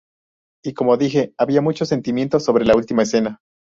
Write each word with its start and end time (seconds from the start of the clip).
Y 0.65 0.73
como 0.73 0.97
dije, 0.97 1.31
había 1.37 1.61
mucho 1.61 1.85
sentimiento 1.85 2.39
sobre 2.39 2.65
la 2.65 2.75
última 2.75 3.03
escena. 3.03 3.37